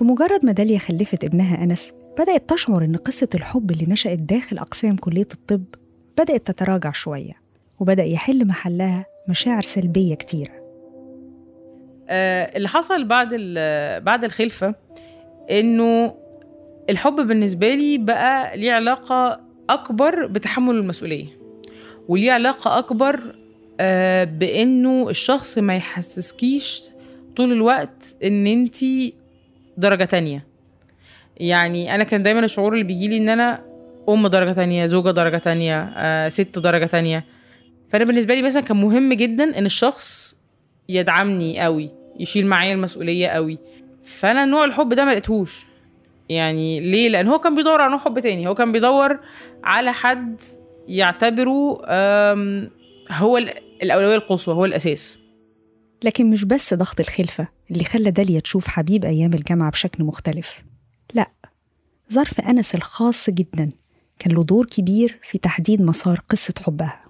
بمجرد 0.00 0.44
ما 0.44 0.52
داليا 0.52 0.78
خلفت 0.78 1.24
ابنها 1.24 1.64
أنس 1.64 1.92
بدأت 2.18 2.50
تشعر 2.50 2.84
إن 2.84 2.96
قصة 2.96 3.28
الحب 3.34 3.70
اللي 3.70 3.86
نشأت 3.88 4.18
داخل 4.18 4.58
أقسام 4.58 4.96
كلية 4.96 5.28
الطب 5.34 5.64
بدأت 6.18 6.46
تتراجع 6.46 6.92
شوية 6.92 7.32
وبدأ 7.80 8.02
يحل 8.04 8.46
محلها 8.46 9.04
مشاعر 9.28 9.62
سلبية 9.62 10.14
كتيرة. 10.14 10.62
آه، 12.08 12.56
اللي 12.56 12.68
حصل 12.68 13.04
بعد 13.04 13.28
بعد 14.04 14.24
الخلفة 14.24 14.74
إنه 15.50 16.14
الحب 16.90 17.16
بالنسبة 17.16 17.74
لي 17.74 17.98
بقى 17.98 18.56
ليه 18.56 18.72
علاقة 18.72 19.40
أكبر 19.70 20.26
بتحمل 20.26 20.74
المسؤولية 20.74 21.26
وليه 22.08 22.32
علاقة 22.32 22.78
أكبر 22.78 23.36
آه، 23.80 24.24
بإنه 24.24 25.08
الشخص 25.10 25.58
ما 25.58 25.76
يحسسكيش 25.76 26.82
طول 27.36 27.52
الوقت 27.52 28.14
إن 28.24 28.46
انت 28.46 28.76
درجة 29.76 30.04
تانية. 30.04 30.46
يعني 31.36 31.94
أنا 31.94 32.04
كان 32.04 32.22
دايما 32.22 32.40
الشعور 32.40 32.72
اللي 32.72 32.84
بيجيلي 32.84 33.16
إن 33.16 33.28
أنا 33.28 33.64
أم 34.08 34.26
درجة 34.26 34.52
تانية 34.52 34.86
زوجة 34.86 35.10
درجة 35.10 35.36
تانية 35.36 35.92
آه، 35.96 36.28
ست 36.28 36.58
درجة 36.58 36.84
تانية. 36.86 37.24
فأنا 37.90 38.04
بالنسبة 38.04 38.34
لي 38.34 38.42
مثلا 38.42 38.62
كان 38.62 38.76
مهم 38.76 39.12
جدا 39.12 39.58
إن 39.58 39.66
الشخص 39.66 40.36
يدعمني 40.88 41.60
قوي 41.60 41.90
يشيل 42.20 42.46
معايا 42.46 42.74
المسؤولية 42.74 43.28
قوي. 43.28 43.58
فأنا 44.04 44.44
نوع 44.44 44.64
الحب 44.64 44.94
ده 44.94 45.04
ما 45.04 45.10
لقيتهوش. 45.10 45.66
يعني 46.28 46.80
ليه؟ 46.80 47.08
لأن 47.08 47.28
هو 47.28 47.38
كان 47.38 47.54
بيدور 47.54 47.80
على 47.80 47.90
نوع 47.90 48.00
حب 48.00 48.18
تاني. 48.18 48.48
هو 48.48 48.54
كان 48.54 48.72
بيدور 48.72 49.18
على 49.64 49.92
حد 49.92 50.40
يعتبره 50.88 51.80
هو 53.10 53.38
ال- 53.38 53.52
الأولوية 53.82 54.14
القصوى 54.16 54.54
هو 54.54 54.64
الأساس. 54.64 55.18
لكن 56.04 56.30
مش 56.30 56.44
بس 56.44 56.74
ضغط 56.74 57.00
الخلفة 57.00 57.48
اللي 57.70 57.84
خلى 57.84 58.10
داليا 58.10 58.40
تشوف 58.40 58.68
حبيب 58.68 59.04
أيام 59.04 59.34
الجامعة 59.34 59.70
بشكل 59.70 60.04
مختلف. 60.04 60.62
لا 61.14 61.30
ظرف 62.12 62.40
أنس 62.40 62.74
الخاص 62.74 63.30
جدا. 63.30 63.70
كان 64.18 64.34
له 64.34 64.44
دور 64.44 64.66
كبير 64.66 65.18
في 65.22 65.38
تحديد 65.38 65.82
مسار 65.82 66.20
قصة 66.28 66.54
حبها. 66.66 67.00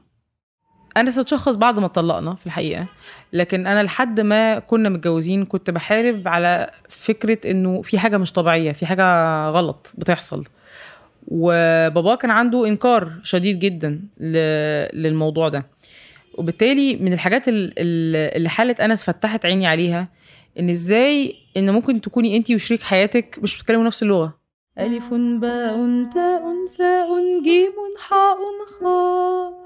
أنا 0.96 1.20
اتشخص 1.20 1.54
بعد 1.54 1.78
ما 1.78 1.86
اتطلقنا 1.86 2.34
في 2.34 2.46
الحقيقة 2.46 2.86
لكن 3.32 3.66
أنا 3.66 3.82
لحد 3.82 4.20
ما 4.20 4.58
كنا 4.58 4.88
متجوزين 4.88 5.44
كنت 5.44 5.70
بحارب 5.70 6.28
على 6.28 6.70
فكرة 6.88 7.50
إنه 7.50 7.82
في 7.82 7.98
حاجة 7.98 8.18
مش 8.18 8.32
طبيعية 8.32 8.72
في 8.72 8.86
حاجة 8.86 9.04
غلط 9.48 9.94
بتحصل. 9.98 10.44
وبابا 11.28 12.14
كان 12.14 12.30
عنده 12.30 12.66
إنكار 12.66 13.12
شديد 13.22 13.58
جدا 13.58 14.00
للموضوع 14.94 15.48
ده. 15.48 15.66
وبالتالي 16.38 16.96
من 16.96 17.12
الحاجات 17.12 17.48
ال- 17.48 17.72
ال- 17.78 18.36
اللي 18.36 18.48
حاله 18.48 18.76
أنس 18.84 19.04
فتحت 19.04 19.46
عيني 19.46 19.66
عليها 19.66 20.08
إن 20.58 20.70
إزاي 20.70 21.34
إن 21.56 21.70
ممكن 21.70 22.00
تكوني 22.00 22.36
انت 22.36 22.50
وشريك 22.50 22.82
حياتك 22.82 23.38
مش 23.42 23.56
بتتكلموا 23.56 23.84
نفس 23.84 24.02
اللغة. 24.02 24.38
ألف 24.78 25.04
باء 25.14 25.76
تاء 26.14 26.42
ثاء 26.78 27.08
جيم 27.44 27.72
حاء 28.08 28.38
خاء 28.80 29.62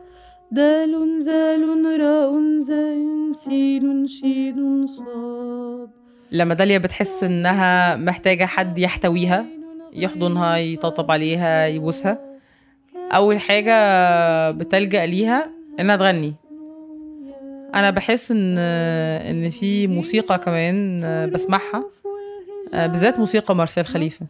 دال 0.52 1.24
ذال 1.24 2.00
راء 2.00 2.62
زاي 2.62 3.32
سين 3.44 4.06
شين 4.06 4.86
صاد. 4.86 5.88
لما 6.32 6.54
داليا 6.54 6.78
بتحس 6.78 7.24
إنها 7.24 7.96
محتاجة 7.96 8.44
حد 8.44 8.78
يحتويها 8.78 9.46
يحضنها 9.92 10.56
يطبطب 10.56 11.10
عليها 11.10 11.66
يبوسها 11.66 12.38
أول 12.96 13.40
حاجة 13.40 14.50
بتلجأ 14.50 15.06
ليها 15.06 15.50
إنها 15.80 15.96
تغني. 15.96 16.34
أنا 17.74 17.90
بحس 17.90 18.30
إن 18.30 18.58
إن 18.58 19.50
في 19.50 19.86
موسيقى 19.86 20.38
كمان 20.38 21.00
بسمعها 21.34 21.84
بالذات 22.72 23.18
موسيقى 23.18 23.56
مارسيل 23.56 23.86
خليفة. 23.86 24.26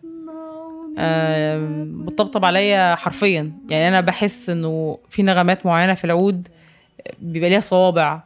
آم، 0.98 2.04
بتطبطب 2.06 2.44
عليا 2.44 2.94
حرفيا. 2.94 3.52
يعني 3.70 3.88
أنا 3.88 4.00
بحس 4.00 4.50
إنه 4.50 4.98
في 5.08 5.22
نغمات 5.22 5.66
معينة 5.66 5.94
في 5.94 6.04
العود 6.04 6.48
بيبقى 7.20 7.50
ليها 7.50 7.60
صوابع 7.60 8.22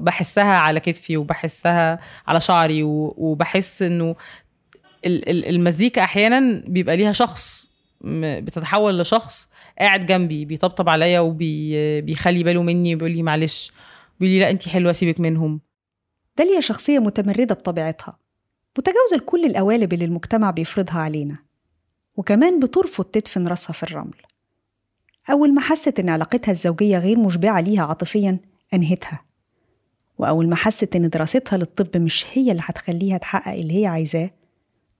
بحسها 0.00 0.54
على 0.54 0.80
كتفي 0.80 1.16
وبحسها 1.16 1.98
على 2.26 2.40
شعري 2.40 2.82
وبحس 2.82 3.82
إنه 3.82 4.16
ال- 5.06 5.28
ال- 5.28 5.48
المزيكا 5.48 6.04
أحيانا 6.04 6.62
بيبقى 6.66 6.96
ليها 6.96 7.12
شخص 7.12 7.68
بتتحول 8.14 8.98
لشخص 8.98 9.48
قاعد 9.78 10.06
جنبي 10.06 10.44
بيطبطب 10.44 10.88
عليا 10.88 11.20
وبيخلي 11.20 12.42
باله 12.42 12.62
مني 12.62 12.94
وبيقول 12.94 13.12
لي 13.12 13.22
معلش. 13.22 13.72
بيقول 14.20 14.34
لي 14.34 14.40
لا 14.40 14.50
انت 14.50 14.68
حلوة 14.68 14.92
سيبك 14.92 15.20
منهم. 15.20 15.60
داليا 16.38 16.60
شخصية 16.60 16.98
متمردة 16.98 17.54
بطبيعتها 17.54 18.18
متجاوزة 18.78 19.16
لكل 19.16 19.44
القوالب 19.44 19.92
اللي 19.92 20.04
المجتمع 20.04 20.50
بيفرضها 20.50 20.98
علينا 21.00 21.38
وكمان 22.16 22.60
بترفض 22.60 23.04
تدفن 23.04 23.48
راسها 23.48 23.72
في 23.72 23.82
الرمل. 23.82 24.14
أول 25.30 25.54
ما 25.54 25.60
حست 25.60 26.00
إن 26.00 26.08
علاقتها 26.08 26.52
الزوجية 26.52 26.98
غير 26.98 27.18
مشبعة 27.18 27.60
ليها 27.60 27.82
عاطفيا 27.82 28.38
أنهتها. 28.74 29.24
وأول 30.18 30.48
ما 30.48 30.56
حست 30.56 30.96
إن 30.96 31.08
دراستها 31.08 31.56
للطب 31.56 31.96
مش 31.96 32.26
هي 32.32 32.50
اللي 32.50 32.62
هتخليها 32.64 33.18
تحقق 33.18 33.54
اللي 33.54 33.82
هي 33.82 33.86
عايزاه 33.86 34.30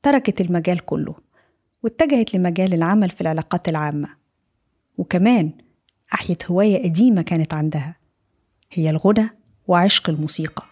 تركت 0.02 0.40
المجال 0.40 0.78
كله 0.84 1.14
واتجهت 1.82 2.34
لمجال 2.34 2.74
العمل 2.74 3.10
في 3.10 3.20
العلاقات 3.20 3.68
العامة. 3.68 4.08
وكمان 4.98 5.52
أحيت 6.14 6.50
هواية 6.50 6.84
قديمة 6.84 7.22
كانت 7.22 7.54
عندها 7.54 7.99
هي 8.72 8.90
الغنى 8.90 9.28
وعشق 9.66 10.10
الموسيقى. 10.10 10.64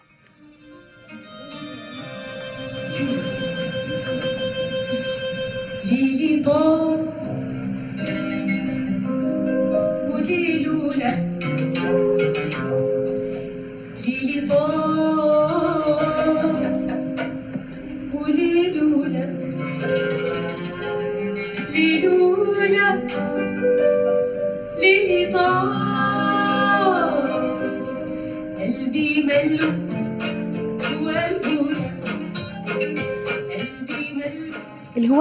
ليلي 5.91 6.43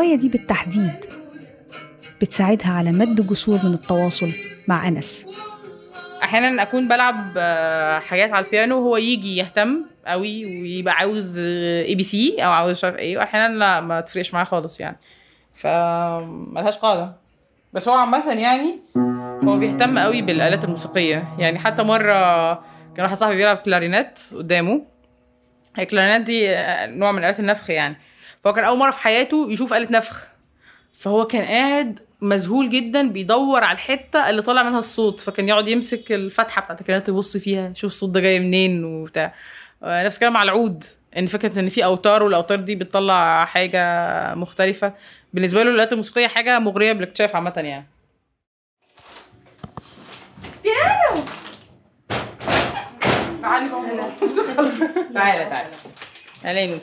الهواية 0.09 0.21
دي 0.21 0.29
بالتحديد 0.29 1.05
بتساعدها 2.21 2.73
على 2.73 2.93
مد 2.93 3.27
جسور 3.27 3.59
من 3.65 3.75
التواصل 3.75 4.31
مع 4.69 4.89
أنس. 4.89 5.25
أحيانا 6.23 6.63
أكون 6.63 6.89
بلعب 6.89 7.33
آه، 7.37 7.99
حاجات 7.99 8.33
على 8.33 8.45
البيانو 8.47 8.79
وهو 8.79 8.97
يجي 8.97 9.37
يهتم 9.37 9.85
قوي 10.07 10.45
ويبقى 10.63 10.95
عاوز 10.95 11.39
ABC 11.39 12.37
أو 12.39 12.51
عاوز 12.51 12.77
مش 12.77 12.85
عارف 12.85 12.97
إيه 12.97 13.19
وأحيانا 13.19 13.55
لا 13.55 13.81
ما 13.81 14.01
تفرقش 14.01 14.35
معاه 14.35 14.45
خالص 14.45 14.81
يعني. 14.81 14.97
فملهاش 15.55 16.77
قاعدة. 16.79 17.17
بس 17.73 17.89
هو 17.89 17.95
عامة 17.95 18.33
يعني 18.33 18.75
هو 19.45 19.59
بيهتم 19.59 19.99
قوي 19.99 20.23
بالآلات 20.23 20.65
الموسيقية. 20.65 21.35
يعني 21.39 21.59
حتى 21.59 21.83
مرة 21.83 22.53
كان 22.97 23.05
واحد 23.05 23.17
صاحبي 23.17 23.37
بيلعب 23.37 23.57
كلارينات 23.57 24.21
قدامه. 24.35 24.83
الكلارينات 25.79 26.21
دي 26.21 26.51
آه، 26.51 26.87
نوع 26.87 27.13
من 27.13 27.19
آلات 27.19 27.41
النفخ 27.41 27.71
يعني. 27.71 27.97
فهو 28.45 28.53
كان 28.53 28.65
أول 28.65 28.79
مرة 28.79 28.91
في 28.91 28.99
حياته 28.99 29.51
يشوف 29.53 29.73
آلة 29.75 29.89
نفخ. 29.91 30.27
فهو 30.99 31.27
كان 31.27 31.45
قاعد 31.45 31.99
مذهول 32.21 32.71
جدا 32.71 33.09
بيدور 33.09 33.65
على 33.65 33.77
الحتة 33.77 34.31
اللي 34.31 34.43
طالع 34.43 34.63
منها 34.63 34.79
الصوت. 34.79 35.21
فكان 35.21 35.49
يقعد 35.49 35.69
يمسك 35.69 36.13
الفتحة 36.13 36.63
بتاعت 36.63 36.81
الكلمات 36.81 37.09
يبص 37.09 37.37
فيها 37.37 37.71
يشوف 37.71 37.91
الصوت 37.91 38.11
ده 38.11 38.21
جاي 38.21 38.41
منين 38.41 38.85
وبتاع. 38.85 39.35
آه، 39.83 40.05
نفس 40.05 40.15
الكلام 40.17 40.37
على 40.37 40.51
العود 40.53 40.85
إن 41.19 41.27
فكرة 41.27 41.61
إن 41.61 41.69
في 41.69 41.85
أوتار 41.85 42.23
والأوتار 42.23 42.61
دي 42.61 42.75
بتطلع 42.75 43.45
حاجة 43.45 44.35
مختلفة. 44.35 44.93
بالنسبة 45.33 45.63
له 45.63 45.71
الآلات 45.71 45.93
الموسيقية 45.93 46.27
حاجة 46.27 46.59
مغرية 46.59 46.93
بالاكتشاف 46.93 47.37
عامة 47.37 47.53
يعني. 47.57 47.87
بيانو! 50.63 51.25
تعالي 53.43 53.69
بقى 53.71 54.11
تعالى 55.15 55.71
تعالى 56.43 56.81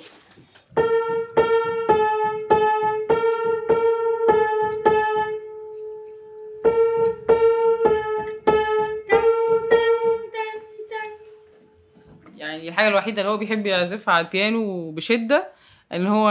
نوسو 12.53 12.67
الحاجة 12.67 12.87
الوحيدة 12.87 13.21
اللي 13.21 13.31
هو 13.33 13.37
بيحب 13.37 13.65
يعزفها 13.65 14.13
على 14.13 14.25
البيانو 14.25 14.91
بشدة 14.91 15.47
إن 15.93 16.07
هو 16.07 16.29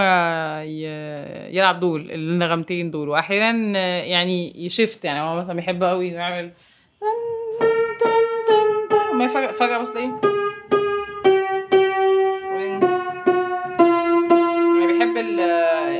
يلعب 1.51 1.81
دول 1.81 2.11
النغمتين 2.11 2.91
دول. 2.91 3.09
وأحيانا 3.09 3.79
يعني 4.05 4.65
يشفت 4.67 5.05
يعني 5.05 5.21
هو 5.21 5.37
مثلا 5.37 5.55
بيحب 5.57 5.83
قوي 5.83 6.09
يعمل 6.09 6.53
ما 9.15 9.27
فجأة, 9.29 9.53
فجأة 9.53 9.79
بس 9.79 9.93
تلاقيه 9.93 10.21
يعني 14.81 14.87
بيحب 14.93 15.17
ال- 15.17 15.41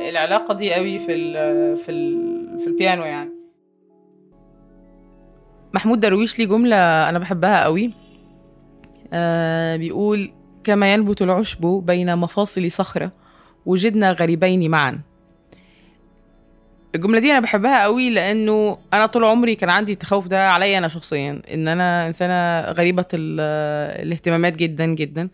العلاقة 0.09 0.53
دي 0.53 0.73
قوي 0.73 0.99
في 0.99 1.11
ال 1.15 1.77
في 1.77 1.91
ال 1.91 2.59
في 2.59 2.67
البيانو 2.67 3.03
يعني. 3.03 3.29
محمود 5.73 5.99
درويش 5.99 6.39
ليه 6.39 6.45
جملة 6.45 7.09
أنا 7.09 7.19
بحبها 7.19 7.63
قوي 7.63 7.93
آه 9.13 9.75
بيقول 9.77 10.31
كما 10.63 10.93
ينبت 10.93 11.21
العشب 11.21 11.61
بين 11.85 12.17
مفاصل 12.17 12.71
صخرة 12.71 13.11
وجدنا 13.65 14.11
غريبين 14.11 14.71
معا. 14.71 14.99
الجملة 16.95 17.19
دي 17.19 17.31
أنا 17.31 17.39
بحبها 17.39 17.83
قوي 17.83 18.09
لأنه 18.09 18.77
أنا 18.93 19.05
طول 19.05 19.23
عمري 19.23 19.55
كان 19.55 19.69
عندي 19.69 19.91
التخوف 19.93 20.27
ده 20.27 20.49
عليا 20.49 20.77
أنا 20.77 20.87
شخصيا 20.87 21.41
إن 21.53 21.67
أنا 21.67 22.07
إنسانة 22.07 22.71
غريبة 22.71 23.05
ال- 23.13 24.01
الاهتمامات 24.05 24.55
جدا 24.55 24.85
جدا 24.85 25.29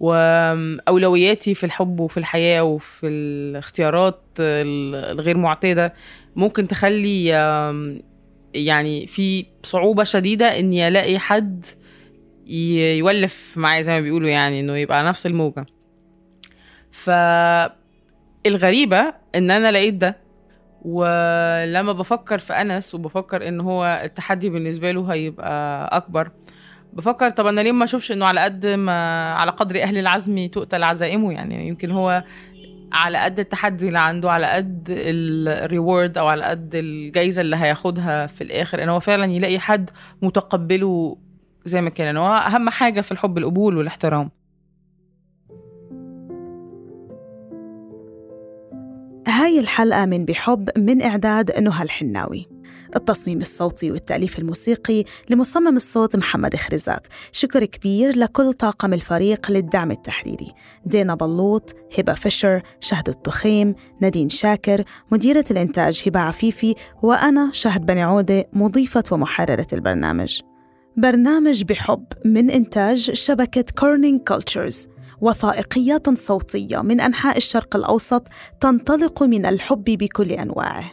وأولوياتي 0.00 1.54
في 1.54 1.64
الحب 1.64 2.00
وفي 2.00 2.16
الحياة 2.16 2.62
وفي 2.62 3.06
الاختيارات 3.06 4.20
ال- 4.40 4.94
الغير 5.18 5.36
معتادة 5.36 5.94
ممكن 6.36 6.68
تخلي 6.68 7.24
يعني 8.54 9.06
في 9.06 9.46
صعوبة 9.62 10.04
شديدة 10.04 10.58
إني 10.58 10.88
ألاقي 10.88 11.18
حد 11.18 11.66
يولف 12.46 13.52
معايا 13.56 13.82
زي 13.82 13.92
ما 13.92 14.00
بيقولوا 14.00 14.28
يعني 14.28 14.60
إنه 14.60 14.76
يبقى 14.76 14.98
على 14.98 15.08
نفس 15.08 15.26
الموجة. 15.26 15.66
فالغريبة 18.44 19.14
إن 19.34 19.50
أنا 19.50 19.72
لقيت 19.72 19.94
ده 19.94 20.16
ولما 20.82 21.92
بفكر 21.92 22.38
في 22.38 22.52
أنس 22.52 22.94
وبفكر 22.94 23.48
إن 23.48 23.60
هو 23.60 24.00
التحدي 24.04 24.50
بالنسبة 24.50 24.90
له 24.92 25.12
هيبقى 25.12 25.86
أكبر 25.96 26.30
بفكر 26.92 27.30
طب 27.30 27.46
أنا 27.46 27.60
ليه 27.60 27.72
ما 27.72 27.84
أشوفش 27.84 28.12
إنه 28.12 28.26
على 28.26 28.40
قد 28.40 28.66
ما 28.66 29.32
على 29.34 29.50
قدر 29.50 29.82
أهل 29.82 29.98
العزم 29.98 30.46
تؤتى 30.46 30.76
عزائمه؟ 30.76 31.32
يعني 31.32 31.68
يمكن 31.68 31.90
هو 31.90 32.24
على 32.92 33.18
قد 33.18 33.38
التحدي 33.38 33.88
اللي 33.88 33.98
عنده 33.98 34.30
على 34.32 34.46
قد 34.46 34.86
الريورد 34.90 36.18
أو 36.18 36.26
على 36.26 36.44
قد 36.44 36.70
الجايزة 36.74 37.42
اللي 37.42 37.56
هياخدها 37.56 38.26
في 38.26 38.44
الآخر 38.44 38.82
إن 38.82 38.88
هو 38.88 39.00
فعلا 39.00 39.24
يلاقي 39.32 39.58
حد 39.58 39.90
متقبله 40.22 41.16
زي 41.66 41.80
ما 41.80 41.90
كان 41.90 42.16
هو 42.16 42.28
أهم 42.28 42.70
حاجة 42.70 43.00
في 43.00 43.12
الحب 43.12 43.38
القبول 43.38 43.76
والاحترام. 43.76 44.30
هاي 49.28 49.60
الحلقة 49.60 50.06
من 50.06 50.24
بحب 50.24 50.70
من 50.78 51.02
إعداد 51.02 51.60
نهى 51.60 51.82
الحناوي. 51.82 52.48
التصميم 52.96 53.40
الصوتي 53.40 53.90
والتأليف 53.90 54.38
الموسيقي 54.38 55.04
لمصمم 55.30 55.76
الصوت 55.76 56.16
محمد 56.16 56.56
خرزات. 56.56 57.06
شكر 57.32 57.64
كبير 57.64 58.16
لكل 58.16 58.52
طاقم 58.52 58.94
الفريق 58.94 59.50
للدعم 59.50 59.90
التحريري. 59.90 60.52
دينا 60.84 61.14
بلوط 61.14 61.74
هبة 61.98 62.14
فيشر 62.14 62.62
شهد 62.80 63.08
التخيم 63.08 63.74
نادين 64.00 64.28
شاكر 64.28 64.84
مديرة 65.12 65.44
الإنتاج 65.50 66.02
هبة 66.06 66.20
عفيفي 66.20 66.74
وأنا 67.02 67.50
شهد 67.52 67.86
بني 67.86 68.02
عودة 68.02 68.44
مضيفة 68.52 69.04
ومحررة 69.10 69.66
البرنامج. 69.72 70.40
برنامج 70.98 71.62
بحب 71.64 72.04
من 72.24 72.50
إنتاج 72.50 73.10
شبكة 73.12 73.64
Kerning 73.78 74.20
Cultures 74.20 74.88
وثائقيات 75.20 76.18
صوتية 76.18 76.82
من 76.82 77.00
أنحاء 77.00 77.36
الشرق 77.36 77.76
الأوسط 77.76 78.28
تنطلق 78.60 79.22
من 79.22 79.46
الحب 79.46 79.84
بكل 79.84 80.32
أنواعه. 80.32 80.92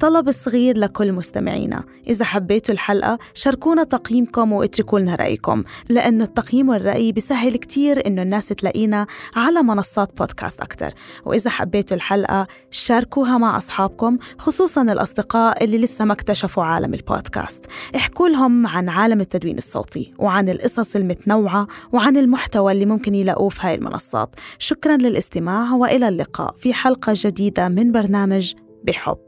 طلب 0.00 0.30
صغير 0.30 0.78
لكل 0.78 1.12
مستمعينا 1.12 1.84
إذا 2.08 2.24
حبيتوا 2.24 2.74
الحلقة 2.74 3.18
شاركونا 3.34 3.84
تقييمكم 3.84 4.52
واتركوا 4.52 4.98
لنا 4.98 5.14
رأيكم 5.14 5.64
لأنه 5.88 6.24
التقييم 6.24 6.68
والرأي 6.68 7.12
بيسهل 7.12 7.56
كتير 7.56 8.06
إنه 8.06 8.22
الناس 8.22 8.48
تلاقينا 8.48 9.06
على 9.36 9.62
منصات 9.62 10.18
بودكاست 10.18 10.60
أكتر. 10.60 10.94
وإذا 11.24 11.50
حبيتوا 11.50 11.96
الحلقة 11.96 12.46
شاركوها 12.70 13.38
مع 13.38 13.56
أصحابكم 13.56 14.18
خصوصا 14.38 14.82
الأصدقاء 14.82 15.64
اللي 15.64 15.78
لسه 15.78 16.04
ما 16.04 16.12
اكتشفوا 16.12 16.64
عالم 16.64 16.94
البودكاست. 16.94 17.66
احكوا 17.96 18.28
لهم 18.28 18.66
عن 18.66 18.88
عالم 18.88 19.20
التدوين 19.20 19.58
الصوتي 19.58 20.12
وعن 20.18 20.48
القصص 20.48 20.96
المتنوعة 20.96 21.66
وعن 21.92 22.16
المحتوى 22.16 22.72
اللي 22.72 22.86
ممكن 22.86 23.14
يلاقوه 23.14 23.48
في 23.48 23.60
هاي 23.62 23.74
المنصات. 23.74 24.34
شكرا 24.58 24.96
للاستماع 24.96 25.72
وإلى 25.72 26.08
اللقاء 26.08 26.54
في 26.58 26.74
حلقة 26.74 27.12
جديدة 27.16 27.68
من 27.68 27.92
برنامج 27.92 28.54
بحب. 28.84 29.25